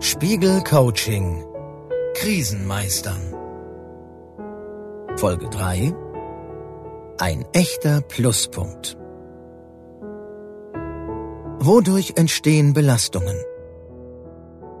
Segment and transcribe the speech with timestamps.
[0.00, 1.44] Spiegel Coaching.
[2.14, 3.34] Krisenmeistern.
[5.16, 5.94] Folge 3
[7.18, 8.96] Ein echter Pluspunkt.
[11.60, 13.36] Wodurch entstehen Belastungen?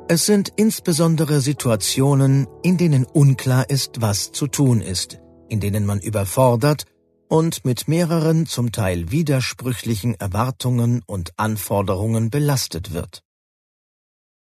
[0.08, 6.00] Es sind insbesondere Situationen, in denen unklar ist, was zu tun ist, in denen man
[6.00, 6.84] überfordert
[7.28, 13.22] und mit mehreren zum Teil widersprüchlichen Erwartungen und Anforderungen belastet wird.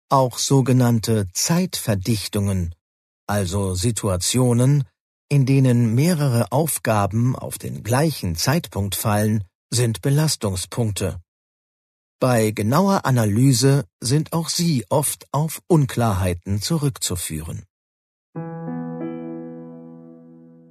[0.08, 2.74] Auch sogenannte Zeitverdichtungen,
[3.26, 4.84] also Situationen,
[5.28, 11.20] in denen mehrere Aufgaben auf den gleichen Zeitpunkt fallen, sind Belastungspunkte.
[12.20, 17.64] Bei genauer Analyse sind auch sie oft auf Unklarheiten zurückzuführen.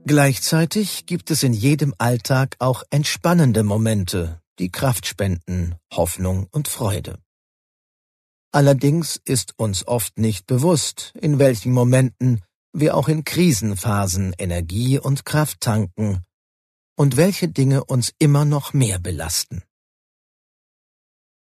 [0.06, 7.20] Gleichzeitig gibt es in jedem Alltag auch entspannende Momente, die Kraft spenden, Hoffnung und Freude.
[8.52, 12.42] Allerdings ist uns oft nicht bewusst, in welchen Momenten
[12.74, 16.26] wir auch in Krisenphasen Energie und Kraft tanken
[16.98, 19.64] und welche Dinge uns immer noch mehr belasten.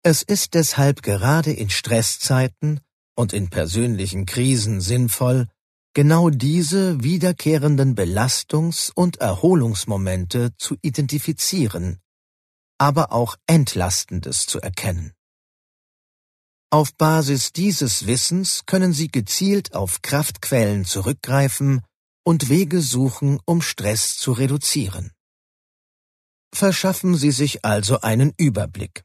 [0.03, 2.81] Es ist deshalb gerade in Stresszeiten
[3.15, 5.47] und in persönlichen Krisen sinnvoll,
[5.93, 11.99] genau diese wiederkehrenden Belastungs- und Erholungsmomente zu identifizieren,
[12.77, 15.13] aber auch Entlastendes zu erkennen.
[16.71, 21.81] Auf Basis dieses Wissens können Sie gezielt auf Kraftquellen zurückgreifen
[22.23, 25.11] und Wege suchen, um Stress zu reduzieren.
[26.53, 29.03] Verschaffen Sie sich also einen Überblick.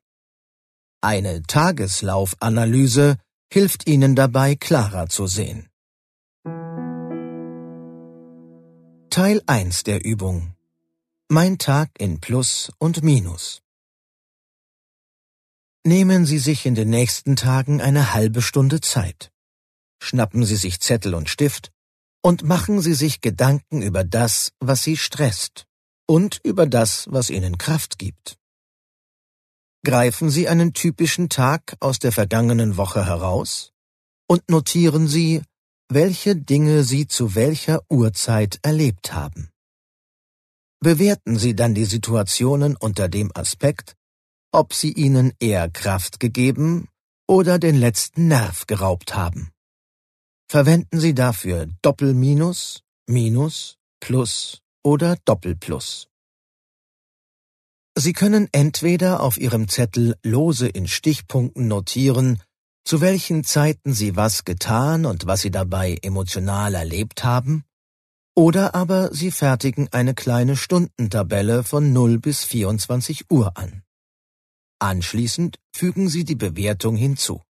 [1.01, 3.17] Eine Tageslaufanalyse
[3.51, 5.69] hilft Ihnen dabei, klarer zu sehen.
[9.15, 10.57] Teil 1 der Übung
[11.29, 13.63] Mein Tag in Plus und Minus
[15.85, 19.31] Nehmen Sie sich in den nächsten Tagen eine halbe Stunde Zeit.
[20.03, 21.71] Schnappen Sie sich Zettel und Stift
[22.23, 25.69] und machen Sie sich Gedanken über das, was Sie stresst
[26.09, 28.37] und über das, was Ihnen Kraft gibt.
[29.85, 33.71] Greifen Sie einen typischen Tag aus der vergangenen Woche heraus
[34.27, 35.41] und notieren Sie,
[35.95, 39.51] welche Dinge Sie zu welcher Uhrzeit erlebt haben.
[40.81, 43.95] Bewerten Sie dann die Situationen unter dem Aspekt,
[44.53, 46.89] ob sie Ihnen eher Kraft gegeben
[47.29, 49.51] oder den letzten Nerv geraubt haben.
[50.49, 56.09] Verwenden Sie dafür Doppelminus, Minus, Plus oder Doppelplus.
[57.97, 62.43] Sie können entweder auf Ihrem Zettel lose in Stichpunkten notieren,
[62.85, 67.65] zu welchen Zeiten Sie was getan und was Sie dabei emotional erlebt haben,
[68.37, 73.83] oder aber Sie fertigen eine kleine Stundentabelle von 0 bis 24 Uhr an.
[74.81, 77.43] Anschließend fügen Sie die Bewertung hinzu.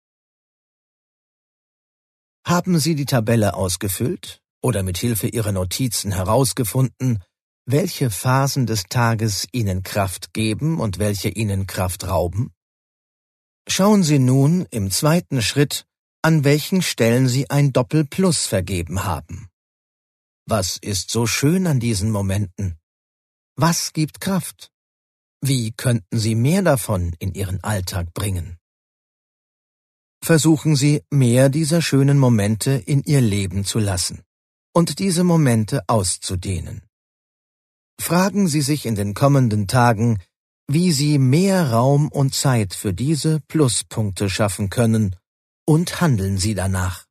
[2.47, 7.25] Haben Sie die Tabelle ausgefüllt oder mit Hilfe Ihrer Notizen herausgefunden,
[7.67, 12.53] welche Phasen des Tages Ihnen Kraft geben und welche Ihnen Kraft rauben?
[13.67, 15.87] Schauen Sie nun im zweiten Schritt,
[16.23, 19.49] an welchen Stellen Sie ein Doppelplus vergeben haben.
[20.47, 22.79] Was ist so schön an diesen Momenten?
[23.57, 24.71] Was gibt Kraft?
[25.41, 28.59] Wie könnten Sie mehr davon in Ihren Alltag bringen?
[30.23, 34.23] Versuchen Sie, mehr dieser schönen Momente in Ihr Leben zu lassen
[34.75, 36.83] und diese Momente auszudehnen.
[38.01, 40.21] Fragen Sie sich in den kommenden Tagen,
[40.67, 45.17] wie Sie mehr Raum und Zeit für diese Pluspunkte schaffen können
[45.67, 47.05] und handeln Sie danach.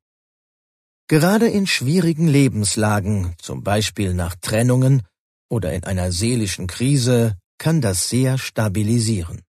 [1.08, 5.04] Gerade in schwierigen Lebenslagen, zum Beispiel nach Trennungen
[5.50, 9.42] oder in einer seelischen Krise, kann das sehr stabilisieren.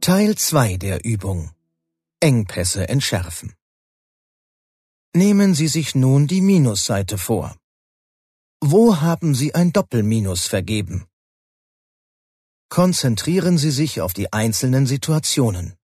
[0.00, 1.50] Teil 2 der Übung
[2.20, 3.54] Engpässe entschärfen.
[5.14, 7.56] Nehmen Sie sich nun die Minusseite vor.
[8.62, 11.06] Wo haben Sie ein Doppelminus vergeben?
[12.68, 15.76] Konzentrieren Sie sich auf die einzelnen Situationen.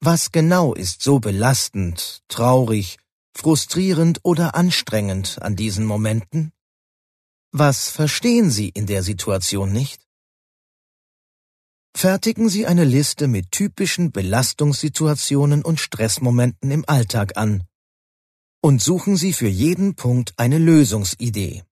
[0.00, 2.98] Was genau ist so belastend, traurig,
[3.34, 6.52] frustrierend oder anstrengend an diesen Momenten?
[7.52, 10.06] Was verstehen Sie in der Situation nicht?
[11.96, 17.64] Fertigen Sie eine Liste mit typischen Belastungssituationen und Stressmomenten im Alltag an
[18.60, 21.64] und suchen Sie für jeden Punkt eine Lösungsidee.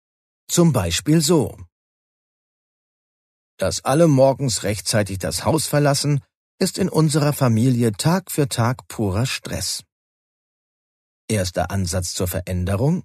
[0.49, 1.59] Zum Beispiel so.
[3.59, 6.23] Dass alle morgens rechtzeitig das Haus verlassen,
[6.59, 9.83] ist in unserer Familie Tag für Tag purer Stress.
[11.29, 13.03] Erster Ansatz zur Veränderung?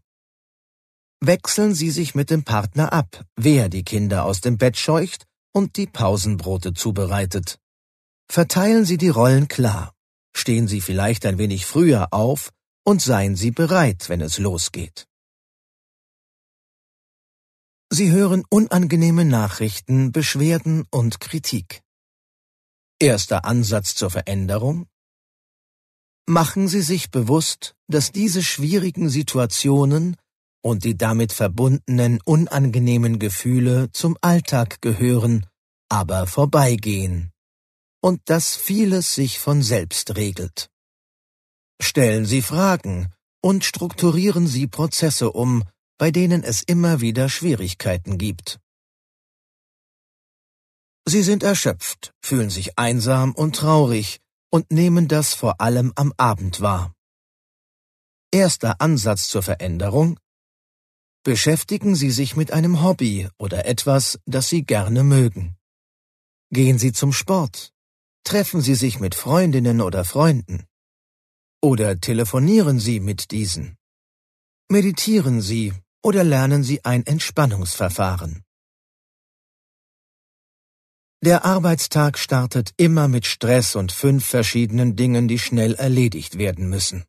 [1.19, 5.77] Wechseln Sie sich mit dem Partner ab, wer die Kinder aus dem Bett scheucht und
[5.77, 7.59] die Pausenbrote zubereitet.
[8.29, 9.93] Verteilen Sie die Rollen klar.
[10.35, 12.51] Stehen Sie vielleicht ein wenig früher auf
[12.85, 15.07] und seien Sie bereit, wenn es losgeht.
[17.93, 21.81] Sie hören unangenehme Nachrichten, Beschwerden und Kritik.
[22.99, 24.87] Erster Ansatz zur Veränderung?
[26.25, 30.15] Machen Sie sich bewusst, dass diese schwierigen Situationen
[30.63, 35.45] und die damit verbundenen unangenehmen Gefühle zum Alltag gehören,
[35.89, 37.33] aber vorbeigehen,
[38.01, 40.69] und dass vieles sich von selbst regelt.
[41.81, 43.11] Stellen Sie Fragen
[43.41, 45.65] und strukturieren Sie Prozesse um,
[46.01, 48.59] bei denen es immer wieder Schwierigkeiten gibt.
[51.05, 54.19] Sie sind erschöpft, fühlen sich einsam und traurig
[54.49, 56.95] und nehmen das vor allem am Abend wahr.
[58.31, 60.19] Erster Ansatz zur Veränderung
[61.21, 65.55] Beschäftigen Sie sich mit einem Hobby oder etwas, das Sie gerne mögen.
[66.49, 67.73] Gehen Sie zum Sport.
[68.23, 70.65] Treffen Sie sich mit Freundinnen oder Freunden.
[71.61, 73.77] Oder telefonieren Sie mit diesen.
[74.67, 78.43] Meditieren Sie oder lernen Sie ein Entspannungsverfahren.
[81.23, 87.05] Der Arbeitstag startet immer mit Stress und fünf verschiedenen Dingen, die schnell erledigt werden müssen.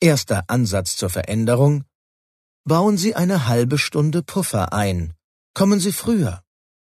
[0.00, 1.84] Erster Ansatz zur Veränderung.
[2.64, 5.14] Bauen Sie eine halbe Stunde Puffer ein.
[5.54, 6.42] Kommen Sie früher.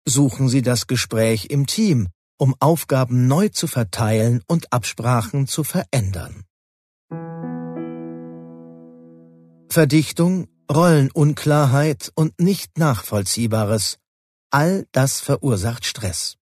[0.06, 2.08] Suchen Sie das Gespräch im Team,
[2.38, 6.44] um Aufgaben neu zu verteilen und Absprachen zu verändern.
[9.69, 13.99] Verdichtung Rollenunklarheit und nicht Nachvollziehbares,
[14.50, 16.37] all das verursacht Stress.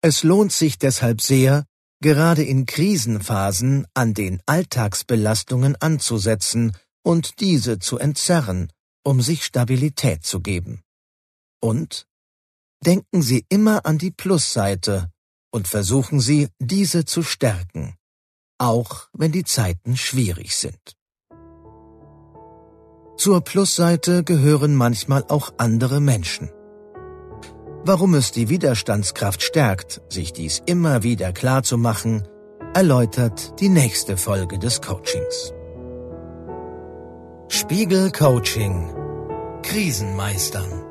[0.00, 1.66] Es lohnt sich deshalb sehr,
[2.00, 8.72] gerade in Krisenphasen an den Alltagsbelastungen anzusetzen und diese zu entzerren,
[9.04, 10.82] um sich Stabilität zu geben.
[11.60, 12.06] Und
[12.84, 15.10] denken Sie immer an die Plusseite
[15.50, 17.96] und versuchen Sie, diese zu stärken,
[18.58, 20.95] auch wenn die Zeiten schwierig sind.
[23.16, 26.50] Zur Plusseite gehören manchmal auch andere Menschen.
[27.82, 32.28] Warum es die Widerstandskraft stärkt, sich dies immer wieder klar zu machen,
[32.74, 35.54] erläutert die nächste Folge des Coachings.
[37.48, 38.92] Spiegel Coaching
[39.62, 40.85] Krisenmeistern